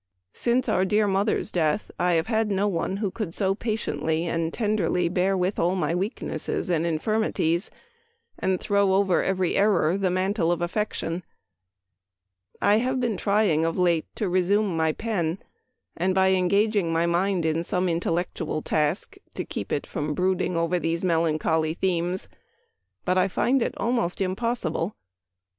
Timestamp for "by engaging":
16.15-16.91